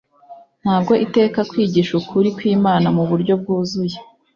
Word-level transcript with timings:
Ntabwo 0.63 0.93
iteka 1.05 1.39
kwigisha 1.49 1.91
ukuri 2.01 2.27
kwImana 2.37 2.87
mu 2.95 3.03
buryo 3.09 3.33
bwuzuye 3.41 3.97